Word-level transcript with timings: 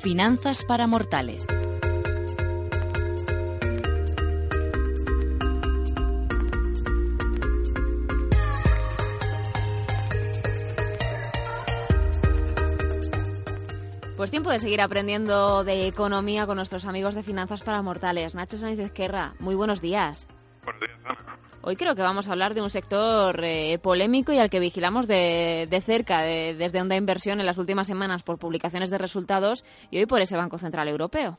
Finanzas 0.00 0.64
para 0.64 0.86
Mortales. 0.86 1.46
Pues 14.16 14.30
tiempo 14.30 14.50
de 14.50 14.58
seguir 14.58 14.80
aprendiendo 14.80 15.64
de 15.64 15.86
economía 15.86 16.46
con 16.46 16.56
nuestros 16.56 16.86
amigos 16.86 17.14
de 17.14 17.22
Finanzas 17.22 17.60
para 17.60 17.82
Mortales. 17.82 18.34
Nacho 18.34 18.56
Sánchez 18.56 18.86
Izquierda, 18.86 19.34
muy 19.38 19.54
buenos 19.54 19.82
días. 19.82 20.28
Buenos 20.64 20.80
días, 20.80 20.98
Ana. 21.04 21.38
Hoy 21.62 21.76
creo 21.76 21.94
que 21.94 22.02
vamos 22.02 22.28
a 22.28 22.32
hablar 22.32 22.54
de 22.54 22.62
un 22.62 22.70
sector 22.70 23.38
eh, 23.44 23.78
polémico 23.82 24.32
y 24.32 24.38
al 24.38 24.48
que 24.48 24.58
vigilamos 24.60 25.06
de, 25.06 25.66
de 25.68 25.80
cerca 25.82 26.22
de- 26.22 26.54
desde 26.54 26.80
Onda 26.80 26.96
Inversión 26.96 27.38
en 27.38 27.44
las 27.46 27.58
últimas 27.58 27.86
semanas 27.86 28.22
por 28.22 28.38
publicaciones 28.38 28.88
de 28.88 28.96
resultados 28.96 29.64
y 29.90 29.98
hoy 29.98 30.06
por 30.06 30.20
ese 30.22 30.36
Banco 30.38 30.56
Central 30.58 30.88
Europeo. 30.88 31.38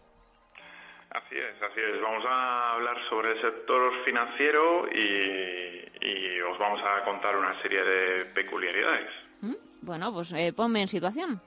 Así 1.09 1.35
es, 1.35 1.55
así 1.61 1.79
es. 1.81 1.99
Vamos 2.01 2.23
a 2.27 2.73
hablar 2.75 2.97
sobre 3.09 3.31
el 3.31 3.41
sector 3.41 3.91
financiero 4.05 4.87
y, 4.93 6.05
y 6.07 6.39
os 6.41 6.57
vamos 6.59 6.81
a 6.83 7.03
contar 7.03 7.35
una 7.35 7.59
serie 7.63 7.83
de 7.83 8.25
peculiaridades. 8.27 9.09
¿Mm? 9.41 9.55
Bueno, 9.81 10.13
pues 10.13 10.31
eh, 10.33 10.53
ponme 10.53 10.83
en 10.83 10.87
situación. 10.87 11.41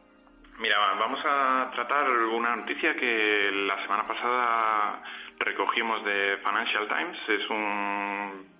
Mira, 0.58 0.76
vamos 0.98 1.20
a 1.24 1.70
tratar 1.74 2.10
una 2.10 2.56
noticia 2.56 2.94
que 2.96 3.50
la 3.66 3.80
semana 3.82 4.06
pasada 4.06 5.02
recogimos 5.38 6.04
de 6.04 6.38
Financial 6.44 6.86
Times. 6.88 7.18
Es 7.28 7.48
un 7.50 8.53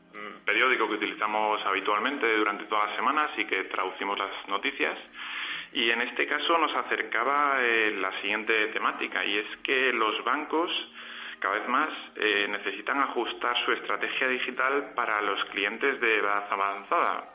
periódico 0.45 0.89
que 0.89 0.95
utilizamos 0.95 1.65
habitualmente 1.65 2.37
durante 2.37 2.65
todas 2.65 2.89
las 2.89 2.97
semanas 2.97 3.31
y 3.37 3.45
que 3.45 3.65
traducimos 3.65 4.19
las 4.19 4.31
noticias. 4.49 4.97
Y 5.73 5.91
en 5.91 6.01
este 6.03 6.27
caso 6.27 6.57
nos 6.59 6.75
acercaba 6.75 7.57
eh, 7.61 7.97
la 8.01 8.13
siguiente 8.21 8.67
temática 8.69 9.25
y 9.25 9.39
es 9.39 9.57
que 9.63 9.93
los 9.93 10.23
bancos 10.23 10.91
cada 11.41 11.59
vez 11.59 11.69
más 11.69 11.89
eh, 12.17 12.47
necesitan 12.49 13.01
ajustar 13.01 13.57
su 13.59 13.73
estrategia 13.73 14.29
digital 14.29 14.93
para 14.95 15.21
los 15.23 15.45
clientes 15.47 16.01
de 16.01 16.17
edad 16.19 16.47
avanzada. 16.51 17.31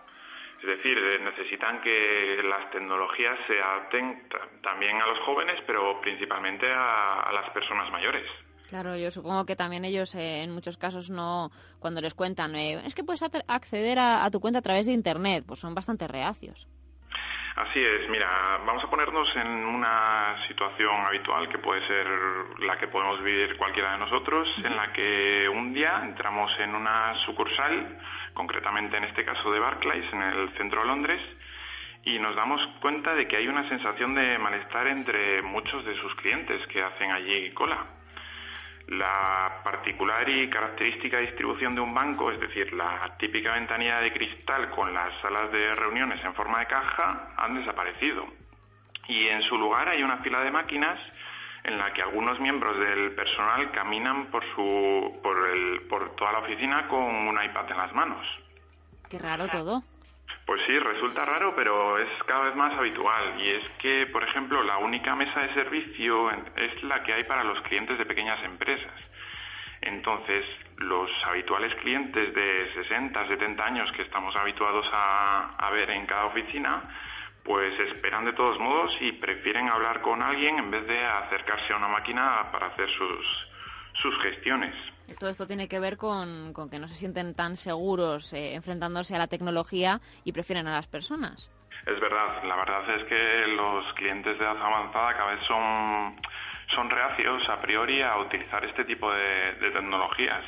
Es 0.62 0.68
decir, 0.68 0.98
eh, 0.98 1.20
necesitan 1.24 1.82
que 1.82 2.42
las 2.44 2.70
tecnologías 2.72 3.38
se 3.48 3.62
adapten 3.62 4.28
ta- 4.30 4.48
también 4.62 5.02
a 5.02 5.08
los 5.08 5.20
jóvenes, 5.20 5.62
pero 5.68 6.00
principalmente 6.02 6.72
a 6.72 7.30
las 7.34 7.50
personas 7.52 7.92
mayores. 7.92 8.24
Claro, 8.70 8.96
yo 8.96 9.10
supongo 9.10 9.46
que 9.46 9.56
también 9.56 9.84
ellos 9.84 10.14
eh, 10.14 10.44
en 10.44 10.52
muchos 10.52 10.78
casos 10.78 11.10
no, 11.10 11.52
cuando 11.80 12.02
les 12.02 12.14
cuentan, 12.14 12.56
eh, 12.56 12.80
es 12.86 12.94
que 12.94 13.04
puedes 13.04 13.24
acceder 13.48 13.98
a, 13.98 14.24
a 14.24 14.30
tu 14.30 14.40
cuenta 14.40 14.60
a 14.60 14.62
través 14.62 14.86
de 14.86 14.92
Internet, 14.94 15.44
pues 15.48 15.60
son 15.60 15.74
bastante 15.74 16.08
reacios. 16.08 16.68
Así 17.56 17.84
es, 17.84 18.08
mira, 18.10 18.62
vamos 18.66 18.84
a 18.84 18.90
ponernos 18.90 19.36
en 19.36 19.48
una 19.48 20.36
situación 20.48 20.96
habitual 21.06 21.50
que 21.50 21.58
puede 21.58 21.86
ser 21.88 22.08
la 22.60 22.78
que 22.78 22.88
podemos 22.88 23.22
vivir 23.24 23.58
cualquiera 23.58 23.94
de 23.94 23.98
nosotros, 23.98 24.48
en 24.64 24.76
la 24.76 24.94
que 24.94 25.50
un 25.50 25.74
día 25.74 26.02
entramos 26.04 26.58
en 26.60 26.76
una 26.76 27.16
sucursal, 27.16 28.00
concretamente 28.34 28.98
en 28.98 29.04
este 29.04 29.26
caso 29.26 29.52
de 29.52 29.60
Barclays, 29.60 30.14
en 30.14 30.22
el 30.22 30.56
centro 30.56 30.82
de 30.82 30.88
Londres, 30.88 31.22
y 32.06 32.20
nos 32.20 32.36
damos 32.36 32.66
cuenta 32.82 33.14
de 33.16 33.28
que 33.28 33.38
hay 33.38 33.48
una 33.48 33.68
sensación 33.68 34.16
de 34.16 34.38
malestar 34.38 34.88
entre 34.88 35.42
muchos 35.42 35.84
de 35.84 35.96
sus 35.98 36.16
clientes 36.16 36.66
que 36.68 36.84
hacen 36.84 37.12
allí 37.12 37.52
cola. 37.52 37.99
La 38.90 39.62
particular 39.64 40.28
y 40.28 40.50
característica 40.50 41.20
distribución 41.20 41.76
de 41.76 41.82
un 41.82 41.94
banco, 41.94 42.32
es 42.32 42.40
decir, 42.40 42.74
la 42.74 43.16
típica 43.20 43.54
ventanilla 43.54 44.02
de 44.02 44.12
cristal 44.12 44.72
con 44.72 44.92
las 44.96 45.14
salas 45.22 45.52
de 45.52 45.76
reuniones 45.76 46.24
en 46.26 46.34
forma 46.34 46.60
de 46.60 46.66
caja, 46.66 47.34
han 47.38 47.54
desaparecido. 47.54 48.26
Y 49.08 49.28
en 49.28 49.44
su 49.44 49.60
lugar 49.60 49.90
hay 49.90 50.02
una 50.02 50.18
fila 50.18 50.42
de 50.42 50.50
máquinas 50.50 51.00
en 51.66 51.78
la 51.78 51.94
que 51.94 52.02
algunos 52.02 52.40
miembros 52.40 52.80
del 52.80 53.12
personal 53.12 53.70
caminan 53.70 54.26
por, 54.32 54.44
su, 54.56 55.20
por, 55.22 55.38
el, 55.50 55.82
por 55.82 56.16
toda 56.16 56.32
la 56.32 56.40
oficina 56.40 56.88
con 56.88 57.04
un 57.04 57.44
iPad 57.44 57.70
en 57.70 57.78
las 57.78 57.94
manos. 57.94 58.40
Qué 59.08 59.20
raro 59.20 59.48
todo. 59.48 59.84
Pues 60.46 60.62
sí, 60.66 60.80
resulta 60.80 61.26
raro, 61.26 61.56
pero 61.56 61.98
es 62.00 62.10
cada 62.26 62.46
vez 62.46 62.56
más 62.56 62.74
habitual. 62.74 63.40
Y 63.40 63.50
es 63.50 63.64
que, 63.78 64.08
por 64.08 64.24
ejemplo, 64.24 64.64
la 64.64 64.78
única 64.78 65.16
mesa 65.16 65.42
de 65.42 65.54
servicio 65.54 66.32
es 66.56 66.84
la 66.84 67.04
que 67.04 67.14
hay 67.14 67.24
para 67.24 67.44
los 67.44 67.62
clientes 67.62 67.98
de 67.98 68.06
pequeñas 68.06 68.44
empresas. 68.44 68.94
Entonces, 69.82 70.46
los 70.78 71.12
habituales 71.26 71.76
clientes 71.76 72.34
de 72.34 72.72
60, 72.74 73.28
70 73.28 73.66
años 73.66 73.92
que 73.92 74.02
estamos 74.02 74.36
habituados 74.36 74.90
a, 74.92 75.56
a 75.56 75.70
ver 75.72 75.92
en 75.92 76.06
cada 76.06 76.26
oficina, 76.26 76.84
pues 77.44 77.80
esperan 77.80 78.26
de 78.26 78.34
todos 78.34 78.60
modos 78.60 78.98
y 79.02 79.12
prefieren 79.12 79.70
hablar 79.70 80.02
con 80.02 80.22
alguien 80.22 80.60
en 80.60 80.72
vez 80.72 80.86
de 80.88 81.06
acercarse 81.06 81.74
a 81.74 81.78
una 81.78 81.88
máquina 81.88 82.52
para 82.52 82.68
hacer 82.68 82.90
sus, 82.90 83.48
sus 83.94 84.18
gestiones. 84.20 84.76
Todo 85.18 85.30
esto 85.30 85.48
tiene 85.48 85.68
que 85.68 85.80
ver 85.80 85.98
con, 85.98 86.54
con 86.54 86.70
que 86.70 86.80
no 86.80 86.88
se 86.88 86.96
sienten 86.96 87.34
tan 87.34 87.58
seguros 87.58 88.34
eh, 88.34 88.54
enfrentándose 88.54 89.16
a 89.16 89.18
la 89.18 89.28
tecnología 89.28 90.02
y 90.24 90.32
prefieren 90.32 90.68
a 90.68 90.72
las 90.74 90.88
personas. 90.88 91.50
Es 91.86 92.00
verdad, 92.00 92.44
la 92.44 92.56
verdad 92.56 92.90
es 92.96 93.04
que 93.06 93.56
los 93.56 93.94
clientes 93.94 94.38
de 94.38 94.44
edad 94.44 94.58
avanzada 94.62 95.14
cada 95.16 95.36
vez 95.36 95.44
son, 95.46 96.16
son 96.68 96.90
reacios 96.90 97.48
a 97.50 97.62
priori 97.62 98.02
a 98.02 98.18
utilizar 98.18 98.64
este 98.66 98.84
tipo 98.86 99.12
de, 99.12 99.54
de 99.62 99.72
tecnologías 99.72 100.44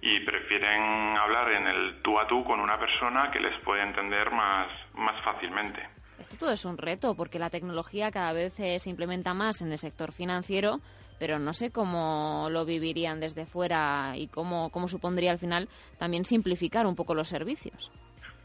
y 0.00 0.18
prefieren 0.20 1.16
hablar 1.16 1.52
en 1.52 1.68
el 1.68 2.02
tú 2.02 2.18
a 2.18 2.26
tú 2.26 2.44
con 2.44 2.58
una 2.58 2.78
persona 2.78 3.30
que 3.30 3.40
les 3.40 3.56
puede 3.58 3.82
entender 3.82 4.32
más, 4.32 4.66
más 4.94 5.20
fácilmente. 5.22 5.88
Esto 6.18 6.36
todo 6.36 6.52
es 6.52 6.64
un 6.64 6.76
reto 6.76 7.14
porque 7.14 7.38
la 7.38 7.50
tecnología 7.50 8.10
cada 8.10 8.32
vez 8.32 8.54
se 8.54 8.90
implementa 8.90 9.32
más 9.34 9.60
en 9.60 9.70
el 9.70 9.78
sector 9.78 10.12
financiero, 10.12 10.80
pero 11.22 11.38
no 11.38 11.54
sé 11.54 11.70
cómo 11.70 12.48
lo 12.50 12.64
vivirían 12.64 13.20
desde 13.20 13.46
fuera 13.46 14.14
y 14.16 14.26
cómo, 14.26 14.70
cómo 14.70 14.88
supondría 14.88 15.30
al 15.30 15.38
final 15.38 15.68
también 15.96 16.24
simplificar 16.24 16.84
un 16.84 16.96
poco 16.96 17.14
los 17.14 17.28
servicios. 17.28 17.92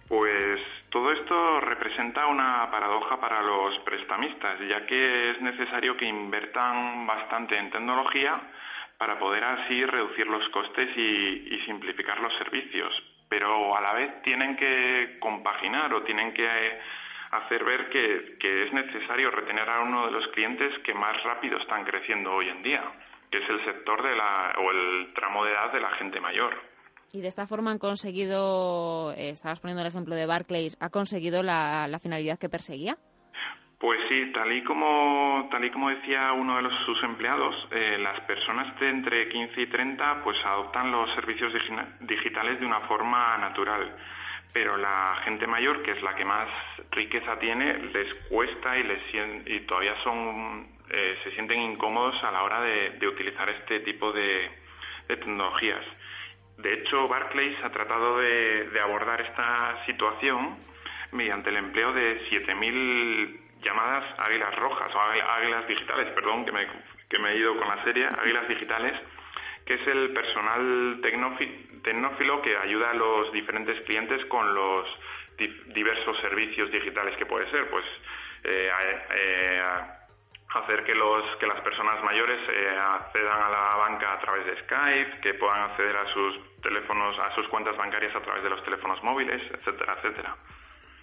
Pues 0.07 0.59
todo 0.91 1.11
esto 1.11 1.59
representa 1.59 2.27
una 2.27 2.69
paradoja 2.69 3.19
para 3.19 3.41
los 3.41 3.79
prestamistas, 3.79 4.59
ya 4.69 4.85
que 4.85 5.31
es 5.31 5.41
necesario 5.41 5.97
que 5.97 6.05
inviertan 6.05 7.07
bastante 7.07 7.57
en 7.57 7.71
tecnología 7.71 8.39
para 8.99 9.17
poder 9.17 9.43
así 9.43 9.83
reducir 9.83 10.27
los 10.27 10.47
costes 10.49 10.95
y, 10.95 11.59
simplificar 11.65 12.19
los 12.19 12.35
servicios. 12.35 13.03
Pero 13.27 13.75
a 13.75 13.81
la 13.81 13.93
vez 13.93 14.21
tienen 14.21 14.55
que 14.55 15.17
compaginar 15.19 15.91
o 15.95 16.03
tienen 16.03 16.31
que 16.31 16.47
hacer 17.37 17.63
ver 17.63 17.89
que, 17.89 18.37
que 18.39 18.63
es 18.63 18.73
necesario 18.73 19.31
retener 19.31 19.69
a 19.69 19.81
uno 19.81 20.05
de 20.05 20.11
los 20.11 20.27
clientes 20.29 20.77
que 20.79 20.93
más 20.93 21.21
rápido 21.23 21.57
están 21.57 21.83
creciendo 21.85 22.33
hoy 22.33 22.49
en 22.49 22.63
día, 22.63 22.83
que 23.29 23.39
es 23.39 23.49
el 23.49 23.63
sector 23.63 24.03
de 24.03 24.15
la, 24.15 24.53
o 24.57 24.71
el 24.71 25.13
tramo 25.13 25.45
de 25.45 25.51
edad 25.51 25.71
de 25.71 25.81
la 25.81 25.91
gente 25.91 26.19
mayor. 26.21 26.55
Y 27.11 27.21
de 27.21 27.29
esta 27.29 27.47
forma 27.47 27.71
han 27.71 27.79
conseguido, 27.79 29.13
eh, 29.13 29.29
estabas 29.29 29.59
poniendo 29.59 29.81
el 29.81 29.87
ejemplo 29.87 30.15
de 30.15 30.25
Barclays, 30.25 30.77
ha 30.79 30.89
conseguido 30.89 31.41
la, 31.41 31.87
la 31.87 31.99
finalidad 31.99 32.37
que 32.37 32.49
perseguía. 32.49 32.97
Pues 33.79 33.99
sí, 34.09 34.31
tal 34.33 34.51
y 34.53 34.63
como, 34.63 35.47
tal 35.51 35.63
y 35.63 35.69
como 35.69 35.89
decía 35.89 36.33
uno 36.33 36.61
de 36.61 36.69
sus 36.85 37.03
empleados, 37.03 37.67
eh, 37.71 37.97
las 37.99 38.19
personas 38.21 38.77
de 38.79 38.89
entre 38.89 39.29
15 39.29 39.61
y 39.61 39.67
30 39.67 40.23
pues 40.23 40.43
adoptan 40.45 40.91
los 40.91 41.11
servicios 41.13 41.53
digi- 41.53 41.97
digitales 41.99 42.59
de 42.59 42.65
una 42.65 42.81
forma 42.81 43.37
natural. 43.37 43.95
Pero 44.51 44.77
la 44.77 45.15
gente 45.23 45.45
mayor, 45.45 45.83
que 45.83 45.91
es 45.91 46.01
la 46.01 46.15
que 46.15 46.25
más 46.25 46.47
riqueza 46.89 47.37
tiene, 47.37 47.77
les 47.93 48.15
cuesta 48.29 48.77
y, 48.79 48.83
les, 48.83 48.99
y 49.45 49.59
todavía 49.61 49.95
son, 50.03 50.67
eh, 50.89 51.19
se 51.23 51.31
sienten 51.33 51.59
incómodos 51.61 52.23
a 52.23 52.31
la 52.31 52.41
hora 52.43 52.61
de, 52.61 52.97
utilizar 53.07 53.47
este 53.49 53.81
tipo 53.81 54.11
de, 54.11 54.49
de 55.07 55.17
tecnologías. 55.17 55.85
De 56.57 56.73
hecho, 56.73 57.07
Barclays 57.07 57.63
ha 57.63 57.71
tratado 57.71 58.17
de, 58.17 58.69
de 58.69 58.79
abordar 58.79 59.21
esta 59.21 59.85
situación 59.85 60.57
mediante 61.11 61.51
el 61.51 61.57
empleo 61.57 61.93
de 61.93 62.23
7.000 62.31 63.46
llamadas 63.67 64.03
águilas 64.17 64.55
rojas 64.55 64.93
o 64.95 64.99
águil- 64.99 65.23
águilas 65.37 65.67
digitales, 65.67 66.07
perdón, 66.15 66.45
que 66.45 66.51
me, 67.19 67.29
he 67.31 67.37
ido 67.37 67.57
con 67.57 67.67
la 67.67 67.83
serie, 67.83 68.07
águilas 68.07 68.47
digitales, 68.47 68.93
que 69.65 69.73
es 69.75 69.87
el 69.87 70.13
personal 70.13 70.99
tecnófilo 71.83 72.41
que 72.41 72.57
ayuda 72.57 72.91
a 72.91 72.93
los 72.93 73.31
diferentes 73.33 73.79
clientes 73.81 74.25
con 74.25 74.55
los 74.55 74.83
di- 75.37 75.61
diversos 75.73 76.17
servicios 76.19 76.71
digitales 76.71 77.15
que 77.17 77.25
puede 77.25 77.49
ser, 77.51 77.69
pues 77.69 77.83
eh, 78.43 78.71
eh, 79.15 79.61
hacer 80.53 80.83
que 80.85 80.95
los 80.95 81.23
que 81.37 81.47
las 81.47 81.59
personas 81.61 82.01
mayores 82.03 82.39
eh, 82.49 82.77
accedan 82.79 83.41
a 83.41 83.49
la 83.49 83.75
banca 83.75 84.13
a 84.13 84.19
través 84.21 84.45
de 84.45 84.57
Skype, 84.63 85.19
que 85.21 85.33
puedan 85.33 85.59
acceder 85.69 85.95
a 85.97 86.07
sus 86.07 86.39
teléfonos, 86.61 87.19
a 87.19 87.33
sus 87.35 87.47
cuentas 87.49 87.75
bancarias 87.75 88.15
a 88.15 88.21
través 88.21 88.43
de 88.43 88.49
los 88.49 88.63
teléfonos 88.63 89.03
móviles, 89.03 89.41
etcétera, 89.51 89.97
etcétera. 89.97 90.35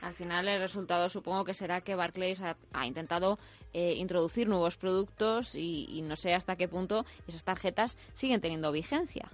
Al 0.05 0.12
final 0.12 0.47
el 0.49 0.61
resultado 0.61 1.09
supongo 1.09 1.47
que 1.47 1.55
será 1.55 1.81
que 1.81 1.95
Barclays 1.95 2.43
ha, 2.43 2.87
intentado 2.87 3.39
eh, 3.73 3.95
introducir 3.97 4.47
nuevos 4.49 4.77
productos 4.77 5.55
y, 5.55 6.03
no 6.03 6.15
sé 6.17 6.35
hasta 6.35 6.56
qué 6.56 6.69
punto 6.69 7.06
esas 7.27 7.43
tarjetas 7.43 7.97
siguen 8.12 8.43
teniendo 8.43 8.71
vigencia. 8.71 9.31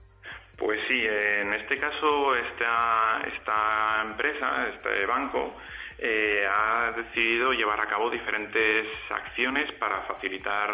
Pues 0.57 0.81
sí, 0.87 1.05
en 1.05 1.53
este 1.55 1.81
caso 1.81 2.37
esta, 2.37 3.21
esta 3.27 4.03
empresa, 4.03 4.69
este 4.69 5.07
banco, 5.07 5.57
eh, 5.99 6.47
ha 6.49 6.93
decidido 6.93 7.53
llevar 7.53 7.81
a 7.81 7.87
cabo 7.87 8.09
diferentes 8.09 8.87
acciones 9.11 9.73
para 9.73 10.03
facilitar 10.03 10.71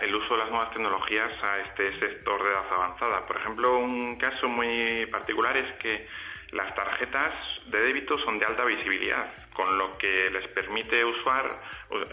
el 0.00 0.14
uso 0.14 0.34
de 0.34 0.42
las 0.42 0.50
nuevas 0.50 0.70
tecnologías 0.70 1.32
a 1.42 1.58
este 1.58 1.98
sector 1.98 2.40
de 2.40 2.50
edad 2.50 2.72
avanzada. 2.72 3.26
Por 3.26 3.36
ejemplo, 3.36 3.78
un 3.78 4.16
caso 4.16 4.48
muy 4.48 5.06
particular 5.06 5.56
es 5.56 5.72
que 5.74 6.06
las 6.52 6.74
tarjetas 6.74 7.32
de 7.66 7.80
débito 7.80 8.18
son 8.18 8.38
de 8.38 8.46
alta 8.46 8.64
visibilidad, 8.64 9.32
con 9.54 9.78
lo 9.78 9.96
que 9.98 10.30
les 10.30 10.48
permite 10.48 11.04
usar, 11.04 11.60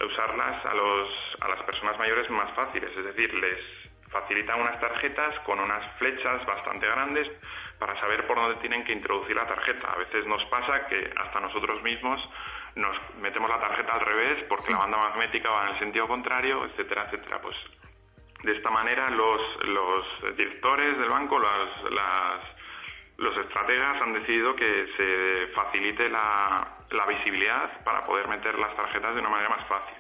usarlas 0.06 0.66
a, 0.66 0.74
los, 0.74 1.38
a 1.40 1.48
las 1.48 1.64
personas 1.64 1.98
mayores 1.98 2.30
más 2.30 2.52
fáciles, 2.54 2.92
es 2.96 3.04
decir, 3.04 3.34
les 3.34 3.60
facilitan 4.10 4.62
unas 4.62 4.80
tarjetas 4.80 5.40
con 5.42 5.60
unas 5.60 5.84
flechas 5.98 6.46
bastante 6.46 6.88
grandes 6.88 7.30
para 7.80 7.98
saber 8.00 8.26
por 8.26 8.38
dónde 8.38 8.56
tienen 8.56 8.84
que 8.84 8.94
introducir 8.94 9.36
la 9.36 9.48
tarjeta. 9.48 9.92
A 9.92 9.98
veces 9.98 10.26
nos 10.26 10.44
pasa 10.46 10.88
que 10.88 11.14
hasta 11.18 11.40
nosotros 11.40 11.82
mismos 11.84 12.28
nos 12.76 12.96
metemos 13.20 13.50
la 13.50 13.60
tarjeta 13.60 13.94
al 13.94 14.02
revés 14.02 14.44
porque 14.48 14.72
la 14.72 14.80
banda 14.80 14.98
magnética 14.98 15.50
va 15.50 15.68
en 15.68 15.74
el 15.74 15.80
sentido 15.80 16.08
contrario, 16.08 16.66
etcétera, 16.66 17.06
etcétera. 17.08 17.42
Pues 17.42 17.56
de 18.44 18.56
esta 18.56 18.70
manera 18.70 19.10
los, 19.10 19.42
directores 20.38 20.98
del 20.98 21.10
banco, 21.10 21.40
los 23.18 23.36
estrategas 23.36 24.02
han 24.02 24.14
decidido 24.14 24.56
que 24.56 24.88
se 24.96 25.48
facilite 25.54 26.10
la, 26.10 26.74
visibilidad 27.08 27.84
para 27.84 28.06
poder 28.06 28.28
meter 28.28 28.58
las 28.60 28.76
tarjetas 28.76 29.14
de 29.14 29.22
una 29.22 29.30
manera 29.30 29.50
más 29.50 29.68
fácil. 29.68 29.96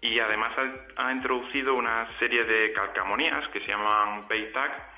Y 0.00 0.18
además 0.18 0.52
ha, 0.96 1.12
introducido 1.12 1.74
una 1.74 2.06
serie 2.18 2.44
de 2.44 2.72
calcamonías 2.72 3.48
que 3.48 3.60
se 3.60 3.68
llaman 3.68 4.28
PayTag, 4.28 4.92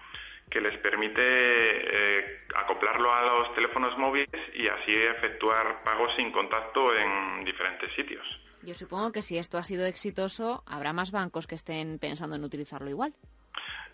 que 0.51 0.61
les 0.61 0.77
permite 0.79 1.21
eh, 1.23 2.47
acoplarlo 2.57 3.13
a 3.13 3.23
los 3.23 3.55
teléfonos 3.55 3.97
móviles 3.97 4.29
y 4.55 4.67
así 4.69 4.95
efectuar 4.95 5.83
pagos 5.85 6.13
sin 6.17 6.33
contacto 6.33 6.95
en 6.95 7.45
diferentes 7.45 7.93
sitios. 7.95 8.41
Yo 8.63 8.75
supongo 8.75 9.13
que 9.13 9.23
si 9.23 9.39
esto 9.39 9.59
ha 9.59 9.65
sido 9.65 9.87
exitoso, 9.87 10.65
habrá 10.67 10.93
más 10.93 11.13
bancos 11.13 11.47
que 11.47 11.55
estén 11.55 11.99
pensando 11.99 12.35
en 12.37 12.45
utilizarlo 12.45 12.91
igual. 12.91 13.15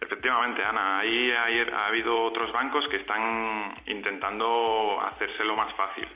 Efectivamente, 0.01 0.65
Ana, 0.65 0.99
ahí 0.99 1.33
ha 1.33 1.87
habido 1.87 2.23
otros 2.25 2.53
bancos 2.53 2.89
que 2.89 2.97
están 2.97 3.75
intentando 3.87 5.01
hacérselo 5.05 5.55
más 5.55 5.73
fácil. 5.75 6.09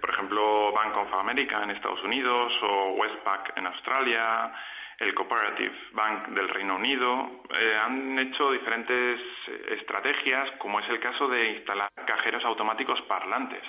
Por 0.00 0.10
ejemplo, 0.10 0.72
Bank 0.72 0.96
of 0.96 1.14
America 1.14 1.62
en 1.62 1.70
Estados 1.70 2.02
Unidos 2.02 2.58
o 2.62 2.92
Westpac 2.92 3.56
en 3.56 3.66
Australia, 3.66 4.52
el 4.98 5.14
Cooperative 5.14 5.74
Bank 5.92 6.28
del 6.28 6.48
Reino 6.48 6.76
Unido, 6.76 7.42
eh, 7.58 7.78
han 7.82 8.18
hecho 8.18 8.52
diferentes 8.52 9.20
estrategias, 9.68 10.50
como 10.52 10.80
es 10.80 10.88
el 10.90 11.00
caso 11.00 11.26
de 11.28 11.52
instalar 11.52 11.90
cajeros 12.06 12.44
automáticos 12.44 13.00
parlantes. 13.02 13.62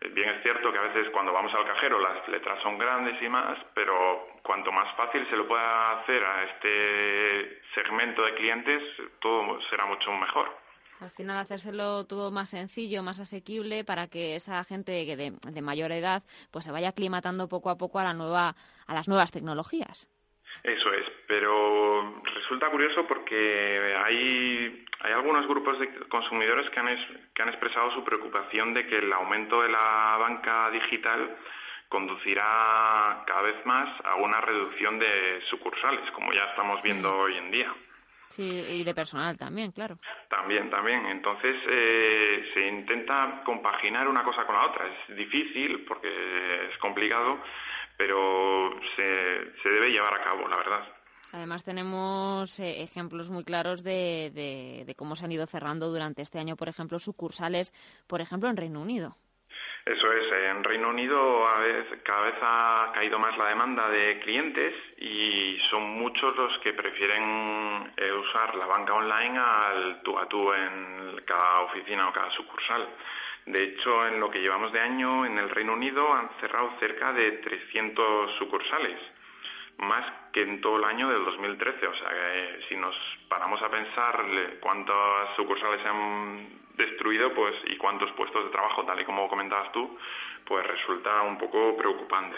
Bien 0.00 0.30
es 0.30 0.42
cierto 0.42 0.72
que 0.72 0.78
a 0.78 0.88
veces 0.88 1.10
cuando 1.10 1.32
vamos 1.32 1.52
al 1.54 1.66
cajero 1.66 2.00
las 2.00 2.26
letras 2.28 2.60
son 2.62 2.78
grandes 2.78 3.20
y 3.22 3.28
más, 3.28 3.58
pero 3.74 4.28
cuanto 4.42 4.72
más 4.72 4.92
fácil 4.94 5.26
se 5.28 5.36
lo 5.36 5.46
pueda 5.46 6.00
hacer 6.00 6.24
a 6.24 6.44
este 6.44 7.60
segmento 7.74 8.24
de 8.24 8.34
clientes, 8.34 8.82
todo 9.20 9.60
será 9.62 9.84
mucho 9.84 10.10
mejor. 10.12 10.56
Al 11.00 11.10
final 11.10 11.38
hacérselo 11.38 12.04
todo 12.06 12.30
más 12.30 12.50
sencillo, 12.50 13.02
más 13.02 13.20
asequible 13.20 13.84
para 13.84 14.06
que 14.06 14.36
esa 14.36 14.64
gente 14.64 14.92
de, 14.92 15.32
de 15.32 15.62
mayor 15.62 15.92
edad 15.92 16.22
pues 16.50 16.64
se 16.64 16.72
vaya 16.72 16.88
aclimatando 16.88 17.48
poco 17.48 17.70
a 17.70 17.78
poco 17.78 17.98
a 17.98 18.04
la 18.04 18.14
nueva 18.14 18.56
a 18.86 18.94
las 18.94 19.06
nuevas 19.06 19.30
tecnologías. 19.30 20.08
Eso 20.62 20.92
es, 20.92 21.10
pero 21.26 22.22
resulta 22.34 22.68
curioso 22.70 23.06
porque 23.06 23.94
hay, 24.04 24.84
hay 25.00 25.12
algunos 25.12 25.46
grupos 25.46 25.78
de 25.78 25.90
consumidores 26.08 26.68
que 26.70 26.80
han, 26.80 26.88
que 27.32 27.42
han 27.42 27.48
expresado 27.48 27.90
su 27.92 28.04
preocupación 28.04 28.74
de 28.74 28.86
que 28.86 28.98
el 28.98 29.12
aumento 29.12 29.62
de 29.62 29.70
la 29.70 30.16
banca 30.18 30.70
digital 30.70 31.36
conducirá 31.88 33.24
cada 33.26 33.42
vez 33.42 33.56
más 33.64 33.88
a 34.04 34.14
una 34.16 34.40
reducción 34.40 34.98
de 34.98 35.40
sucursales, 35.46 36.10
como 36.12 36.32
ya 36.32 36.44
estamos 36.44 36.82
viendo 36.82 37.14
hoy 37.16 37.36
en 37.36 37.50
día. 37.50 37.74
Sí, 38.30 38.44
y 38.44 38.84
de 38.84 38.94
personal 38.94 39.36
también, 39.36 39.72
claro. 39.72 39.98
También, 40.28 40.70
también. 40.70 41.04
Entonces 41.06 41.56
eh, 41.68 42.48
se 42.54 42.68
intenta 42.68 43.42
compaginar 43.44 44.06
una 44.06 44.22
cosa 44.22 44.46
con 44.46 44.54
la 44.54 44.66
otra. 44.66 44.84
Es 44.86 45.16
difícil 45.16 45.84
porque 45.84 46.68
es 46.70 46.78
complicado, 46.78 47.42
pero 48.00 48.70
se, 48.96 49.68
debe 49.68 49.90
llevar 49.90 50.14
a 50.14 50.24
cabo, 50.24 50.48
la 50.48 50.56
verdad. 50.56 50.88
Además 51.32 51.64
tenemos 51.64 52.58
eh, 52.58 52.82
ejemplos 52.82 53.28
muy 53.28 53.44
claros 53.44 53.82
de, 53.82 54.32
de, 54.34 54.84
de, 54.86 54.94
cómo 54.94 55.16
se 55.16 55.26
han 55.26 55.32
ido 55.32 55.46
cerrando 55.46 55.90
durante 55.90 56.22
este 56.22 56.38
año, 56.38 56.56
por 56.56 56.70
ejemplo, 56.70 56.98
sucursales, 56.98 57.74
por 58.06 58.22
ejemplo, 58.22 58.48
en 58.48 58.56
Reino 58.56 58.80
Unido. 58.80 59.18
Eso 59.84 60.12
es, 60.12 60.30
en 60.50 60.62
Reino 60.62 60.90
Unido 60.90 61.46
cada 62.04 62.26
vez 62.26 62.34
ha 62.42 62.92
caído 62.94 63.18
más 63.18 63.36
la 63.38 63.48
demanda 63.48 63.88
de 63.88 64.18
clientes 64.20 64.74
y 64.98 65.58
son 65.70 65.82
muchos 65.98 66.36
los 66.36 66.58
que 66.58 66.74
prefieren 66.74 67.92
eh, 67.96 68.12
usar 68.12 68.54
la 68.56 68.66
banca 68.66 68.94
online 68.94 69.38
al 69.38 70.02
tú 70.02 70.18
a 70.18 70.28
tú 70.28 70.52
en 70.52 71.22
cada 71.24 71.60
oficina 71.62 72.08
o 72.08 72.12
cada 72.12 72.30
sucursal. 72.30 72.86
De 73.46 73.62
hecho, 73.64 74.06
en 74.06 74.20
lo 74.20 74.30
que 74.30 74.40
llevamos 74.40 74.72
de 74.72 74.80
año 74.80 75.24
en 75.24 75.38
el 75.38 75.48
Reino 75.48 75.72
Unido 75.72 76.12
han 76.12 76.30
cerrado 76.40 76.72
cerca 76.78 77.12
de 77.12 77.32
300 77.32 78.32
sucursales, 78.32 78.98
más 79.78 80.04
que 80.32 80.42
en 80.42 80.60
todo 80.60 80.76
el 80.76 80.84
año 80.84 81.08
del 81.08 81.24
2013. 81.24 81.86
O 81.86 81.94
sea, 81.94 82.08
que 82.10 82.60
si 82.68 82.76
nos 82.76 82.96
paramos 83.28 83.60
a 83.62 83.70
pensar 83.70 84.24
cuántas 84.60 85.34
sucursales 85.36 85.80
se 85.80 85.88
han 85.88 86.60
destruido 86.80 87.32
pues 87.34 87.54
y 87.66 87.76
cuántos 87.76 88.10
puestos 88.12 88.44
de 88.44 88.50
trabajo, 88.50 88.84
tal 88.84 89.00
y 89.00 89.04
como 89.04 89.28
comentabas 89.28 89.70
tú, 89.72 89.98
pues 90.44 90.66
resulta 90.66 91.22
un 91.22 91.38
poco 91.38 91.76
preocupante. 91.76 92.36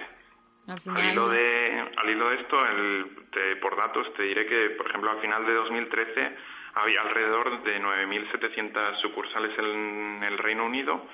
Al, 0.68 1.12
hilo, 1.12 1.28
de, 1.28 1.90
al 1.96 2.10
hilo 2.10 2.30
de 2.30 2.36
esto, 2.36 2.56
el, 2.66 3.58
por 3.60 3.76
datos, 3.76 4.12
te 4.14 4.22
diré 4.22 4.46
que, 4.46 4.70
por 4.70 4.86
ejemplo, 4.86 5.10
al 5.10 5.18
final 5.20 5.44
de 5.44 5.54
2013 5.54 6.36
había 6.74 7.02
alrededor 7.02 7.62
de 7.64 7.82
9.700 7.82 8.96
sucursales 8.96 9.58
en 9.58 10.22
el 10.22 10.38
Reino 10.38 10.64
Unido 10.64 11.06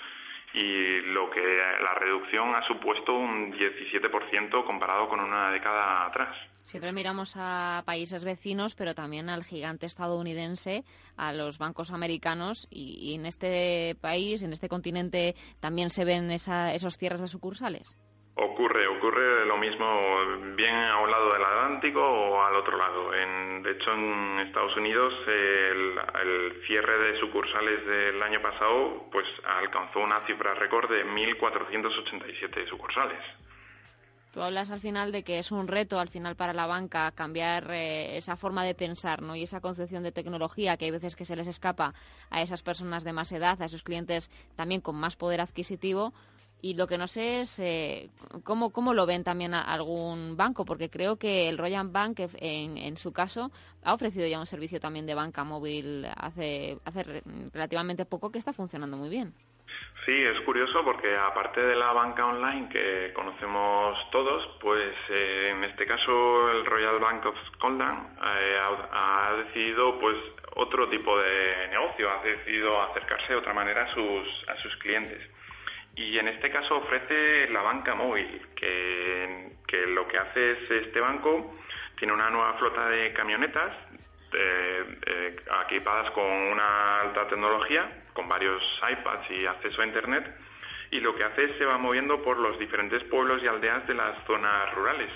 y 0.52 1.00
lo 1.12 1.30
que 1.30 1.62
la 1.82 1.94
reducción 1.94 2.54
ha 2.54 2.62
supuesto 2.62 3.14
un 3.14 3.52
17% 3.52 4.64
comparado 4.64 5.08
con 5.08 5.20
una 5.20 5.50
década 5.50 6.06
atrás. 6.06 6.36
Siempre 6.68 6.92
miramos 6.92 7.32
a 7.34 7.82
países 7.86 8.24
vecinos, 8.24 8.74
pero 8.74 8.94
también 8.94 9.30
al 9.30 9.42
gigante 9.42 9.86
estadounidense, 9.86 10.84
a 11.16 11.32
los 11.32 11.56
bancos 11.56 11.92
americanos, 11.92 12.68
y, 12.70 13.14
en 13.14 13.24
este 13.24 13.96
país, 14.02 14.42
en 14.42 14.52
este 14.52 14.68
continente, 14.68 15.34
también 15.60 15.88
se 15.88 16.04
ven 16.04 16.30
esos 16.30 16.98
cierres 16.98 17.22
de 17.22 17.26
sucursales. 17.26 17.96
Ocurre, 18.34 18.86
ocurre 18.86 19.46
lo 19.46 19.56
mismo 19.56 19.86
bien 20.56 20.74
a 20.74 20.98
un 20.98 21.10
lado 21.10 21.32
del 21.32 21.42
Atlántico 21.42 22.02
o 22.02 22.42
al 22.42 22.56
otro 22.56 22.76
lado. 22.76 23.12
de 23.12 23.70
hecho, 23.70 23.94
en 23.94 24.38
Estados 24.40 24.76
Unidos 24.76 25.14
el, 25.26 25.94
el, 26.20 26.62
cierre 26.66 26.98
de 26.98 27.18
sucursales 27.18 27.86
del 27.86 28.22
año 28.22 28.42
pasado 28.42 29.08
pues 29.10 29.26
alcanzó 29.58 30.00
una 30.00 30.20
cifra 30.26 30.54
récord 30.54 30.90
de 30.90 31.06
1.487 31.06 32.68
sucursales. 32.68 33.18
Tú 34.32 34.42
hablas 34.42 34.70
al 34.70 34.80
final 34.80 35.10
de 35.10 35.22
que 35.22 35.38
es 35.38 35.50
un 35.52 35.68
reto 35.68 35.98
al 35.98 36.08
final 36.08 36.36
para 36.36 36.52
la 36.52 36.66
banca 36.66 37.10
cambiar 37.12 37.70
eh, 37.70 38.18
esa 38.18 38.36
forma 38.36 38.62
de 38.62 38.74
pensar 38.74 39.22
¿no? 39.22 39.34
y 39.34 39.42
esa 39.42 39.60
concepción 39.60 40.02
de 40.02 40.12
tecnología 40.12 40.76
que 40.76 40.84
hay 40.84 40.90
veces 40.90 41.16
que 41.16 41.24
se 41.24 41.34
les 41.34 41.46
escapa 41.46 41.94
a 42.28 42.42
esas 42.42 42.62
personas 42.62 43.04
de 43.04 43.14
más 43.14 43.32
edad, 43.32 43.60
a 43.62 43.64
esos 43.64 43.82
clientes 43.82 44.30
también 44.54 44.82
con 44.82 44.96
más 44.96 45.16
poder 45.16 45.40
adquisitivo. 45.40 46.12
Y 46.60 46.74
lo 46.74 46.88
que 46.88 46.98
no 46.98 47.06
sé 47.06 47.40
es 47.40 47.58
eh, 47.60 48.10
cómo, 48.42 48.70
cómo 48.70 48.92
lo 48.92 49.06
ven 49.06 49.22
también 49.22 49.54
a 49.54 49.62
algún 49.62 50.36
banco, 50.36 50.64
porque 50.64 50.90
creo 50.90 51.16
que 51.16 51.48
el 51.48 51.56
Royal 51.56 51.88
Bank, 51.88 52.20
en, 52.40 52.76
en, 52.76 52.96
su 52.96 53.12
caso, 53.12 53.52
ha 53.84 53.94
ofrecido 53.94 54.26
ya 54.26 54.40
un 54.40 54.46
servicio 54.46 54.80
también 54.80 55.06
de 55.06 55.14
banca 55.14 55.44
móvil 55.44 56.04
hace, 56.16 56.78
hace 56.84 57.22
relativamente 57.52 58.04
poco 58.06 58.30
que 58.30 58.40
está 58.40 58.52
funcionando 58.52 58.96
muy 58.96 59.08
bien. 59.08 59.34
Sí, 60.08 60.24
es 60.24 60.40
curioso 60.40 60.82
porque 60.84 61.16
aparte 61.16 61.60
de 61.60 61.76
la 61.76 61.92
banca 61.92 62.24
online 62.24 62.68
que 62.70 63.12
conocemos 63.12 64.10
todos, 64.10 64.48
pues 64.58 64.94
eh, 65.10 65.50
en 65.54 65.64
este 65.64 65.86
caso 65.86 66.50
el 66.50 66.64
Royal 66.64 66.98
Bank 66.98 67.26
of 67.26 67.36
Scotland 67.48 68.18
eh, 68.22 68.58
ha, 68.90 69.34
decidido 69.44 69.98
pues 69.98 70.16
otro 70.54 70.88
tipo 70.88 71.18
de 71.18 71.68
negocio, 71.70 72.10
ha 72.10 72.24
decidido 72.24 72.80
acercarse 72.80 73.34
de 73.34 73.38
otra 73.38 73.52
manera 73.52 73.82
a 73.82 73.88
sus, 73.88 74.46
a 74.48 74.56
sus 74.56 74.76
clientes. 74.78 75.20
Y 75.94 76.18
en 76.18 76.28
este 76.28 76.50
caso 76.50 76.78
ofrece 76.78 77.50
la 77.50 77.60
banca 77.60 77.94
móvil, 77.94 78.48
que, 78.54 79.58
que 79.66 79.86
lo 79.88 80.08
que 80.08 80.16
hace 80.16 80.52
es 80.52 80.70
este 80.70 81.00
banco 81.00 81.54
tiene 81.98 82.14
una 82.14 82.30
nueva 82.30 82.54
flota 82.54 82.88
de 82.88 83.12
camionetas 83.12 83.72
eh, 84.32 85.36
equipadas 85.64 86.10
con 86.12 86.24
una 86.24 87.00
alta 87.00 87.26
tecnología 87.28 88.04
con 88.18 88.28
varios 88.28 88.82
iPads 88.82 89.30
y 89.30 89.46
acceso 89.46 89.80
a 89.80 89.86
Internet, 89.86 90.36
y 90.90 90.98
lo 90.98 91.14
que 91.14 91.22
hace 91.22 91.44
es 91.44 91.56
se 91.56 91.64
va 91.64 91.78
moviendo 91.78 92.20
por 92.20 92.36
los 92.36 92.58
diferentes 92.58 93.04
pueblos 93.04 93.40
y 93.44 93.46
aldeas 93.46 93.86
de 93.86 93.94
las 93.94 94.26
zonas 94.26 94.74
rurales, 94.74 95.10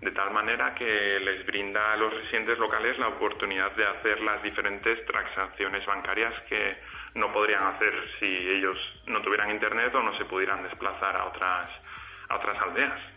de 0.00 0.12
tal 0.12 0.30
manera 0.30 0.72
que 0.72 1.18
les 1.18 1.44
brinda 1.46 1.92
a 1.92 1.96
los 1.96 2.14
residentes 2.14 2.56
locales 2.58 2.96
la 3.00 3.08
oportunidad 3.08 3.72
de 3.72 3.84
hacer 3.86 4.20
las 4.20 4.40
diferentes 4.44 5.04
transacciones 5.04 5.84
bancarias 5.84 6.32
que 6.48 6.78
no 7.14 7.32
podrían 7.32 7.64
hacer 7.64 7.92
si 8.20 8.26
ellos 8.26 8.78
no 9.06 9.20
tuvieran 9.20 9.50
Internet 9.50 9.92
o 9.96 10.02
no 10.04 10.16
se 10.16 10.24
pudieran 10.24 10.62
desplazar 10.62 11.16
a 11.16 11.24
otras 11.24 12.62
aldeas. 12.62 13.13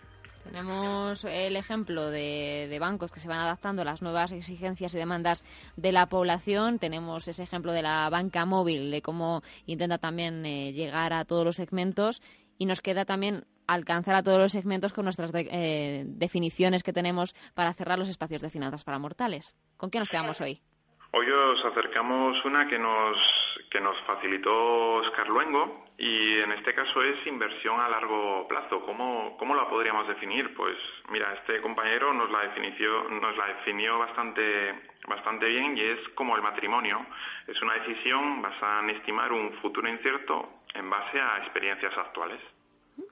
Tenemos 0.48 1.24
el 1.26 1.56
ejemplo 1.56 2.10
de, 2.10 2.76
bancos 2.80 3.12
que 3.12 3.20
se 3.20 3.28
van 3.28 3.40
adaptando 3.40 3.82
a 3.82 3.86
las 3.86 4.02
nuevas 4.02 4.32
exigencias 4.32 4.94
y 4.94 4.98
demandas 4.98 5.44
de 5.76 5.92
la 5.92 6.08
población. 6.08 6.80
Tenemos 6.80 7.28
ese 7.28 7.44
ejemplo 7.44 7.74
de 7.74 7.82
la 7.82 8.10
banca 8.10 8.46
móvil, 8.46 8.90
de 8.90 9.02
cómo 9.02 9.44
intenta 9.66 9.98
también 9.98 10.46
eh, 10.46 10.72
llegar 10.74 11.14
a 11.14 11.26
todos 11.26 11.44
los 11.44 11.58
segmentos. 11.58 12.22
Y 12.58 12.66
nos 12.66 12.82
queda 12.82 13.06
también 13.06 13.46
alcanzar 13.68 14.16
a 14.16 14.24
todos 14.24 14.40
los 14.40 14.52
segmentos 14.54 14.94
con 14.94 15.04
nuestras 15.04 15.32
eh, 15.34 16.06
definiciones 16.08 16.82
que 16.82 16.94
tenemos 16.94 17.36
para 17.54 17.74
cerrar 17.74 18.00
los 18.00 18.10
espacios 18.10 18.42
de 18.42 18.50
finanzas 18.50 18.84
para 18.84 19.00
mortales. 19.00 19.54
¿Con 19.76 19.92
qué 19.92 20.00
nos 20.00 20.08
quedamos 20.08 20.40
hoy? 20.42 20.62
Hoy 21.18 21.32
os 21.32 21.66
acercamos 21.66 22.46
una 22.46 22.68
que 22.68 22.78
nos, 22.78 23.60
que 23.72 23.82
nos 23.82 24.00
facilitó 24.04 24.98
Oscar 24.98 25.28
Luengo 25.28 25.88
y 25.98 26.38
en 26.38 26.52
este 26.52 26.76
caso 26.76 27.02
es 27.02 27.26
inversión 27.26 27.80
a 27.80 27.90
largo 27.90 28.48
plazo. 28.48 28.86
¿Cómo, 28.86 29.36
¿Cómo, 29.40 29.56
la 29.56 29.68
podríamos 29.68 30.08
definir? 30.08 30.54
Pues 30.54 30.78
mira, 31.10 31.34
este 31.34 31.60
compañero 31.60 32.14
nos 32.14 32.30
la, 32.30 32.42
definió, 32.44 33.10
nos 33.10 33.36
la 33.36 33.48
definió 33.48 33.98
bastante, 33.98 34.80
bastante 35.08 35.48
bien 35.48 35.76
y 35.76 35.82
es 35.82 35.98
como 36.14 36.36
el 36.36 36.44
matrimonio. 36.44 37.04
Es 37.48 37.60
una 37.64 37.74
decisión 37.74 38.44
basada 38.44 38.82
en 38.82 38.92
estimar 38.92 39.32
un 39.32 39.54
futuro 39.54 39.90
incierto 39.90 40.48
en 40.76 40.88
base 40.88 41.20
a 41.20 41.40
experiencias 41.40 41.98
actuales 41.98 42.40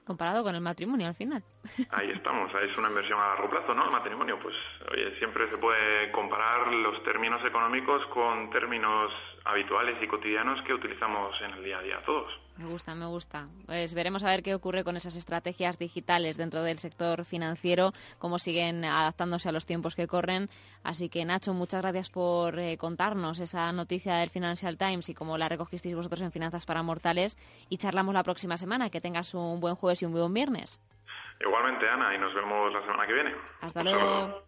comparado 0.06 0.42
con 0.42 0.54
el 0.54 0.60
matrimonio 0.60 1.08
al 1.08 1.14
final. 1.14 1.42
Ahí 1.90 2.10
estamos, 2.10 2.50
es 2.54 2.78
una 2.78 2.88
inversión 2.88 3.18
a 3.20 3.34
largo 3.34 3.50
plazo, 3.50 3.74
¿no? 3.74 3.84
El 3.84 3.90
matrimonio, 3.90 4.38
pues, 4.40 4.54
oye, 4.92 5.14
siempre 5.18 5.50
se 5.50 5.58
puede 5.58 6.10
comparar 6.12 6.72
los 6.72 7.02
términos 7.02 7.44
económicos 7.44 8.06
con 8.06 8.48
términos 8.50 9.12
habituales 9.44 9.96
y 10.02 10.06
cotidianos 10.06 10.62
que 10.62 10.74
utilizamos 10.74 11.40
en 11.42 11.52
el 11.52 11.64
día 11.64 11.78
a 11.78 11.82
día 11.82 12.02
todos. 12.04 12.40
Me 12.56 12.64
gusta, 12.64 12.94
me 12.94 13.04
gusta. 13.04 13.48
Pues 13.66 13.92
veremos 13.92 14.22
a 14.22 14.28
ver 14.28 14.42
qué 14.42 14.54
ocurre 14.54 14.82
con 14.82 14.96
esas 14.96 15.14
estrategias 15.14 15.78
digitales 15.78 16.38
dentro 16.38 16.62
del 16.62 16.78
sector 16.78 17.26
financiero, 17.26 17.92
cómo 18.18 18.38
siguen 18.38 18.82
adaptándose 18.84 19.50
a 19.50 19.52
los 19.52 19.66
tiempos 19.66 19.94
que 19.94 20.06
corren. 20.06 20.48
Así 20.82 21.10
que, 21.10 21.24
Nacho, 21.26 21.52
muchas 21.52 21.82
gracias 21.82 22.08
por 22.08 22.58
eh, 22.58 22.78
contarnos 22.78 23.40
esa 23.40 23.70
noticia 23.72 24.16
del 24.16 24.30
Financial 24.30 24.78
Times 24.78 25.08
y 25.10 25.14
cómo 25.14 25.36
la 25.36 25.50
recogisteis 25.50 25.94
vosotros 25.94 26.22
en 26.22 26.32
Finanzas 26.32 26.64
para 26.64 26.82
Mortales. 26.82 27.36
Y 27.68 27.76
charlamos 27.76 28.14
la 28.14 28.22
próxima 28.22 28.56
semana. 28.56 28.88
Que 28.88 29.02
tengas 29.02 29.34
un 29.34 29.60
buen 29.60 29.74
jueves 29.74 29.95
y 30.02 30.04
un 30.04 30.12
buen 30.12 30.32
viernes. 30.32 30.80
Igualmente, 31.40 31.88
Ana, 31.88 32.14
y 32.14 32.18
nos 32.18 32.34
vemos 32.34 32.72
la 32.72 32.80
semana 32.80 33.06
que 33.06 33.12
viene. 33.12 33.34
Hasta 33.60 33.82
luego. 33.82 34.46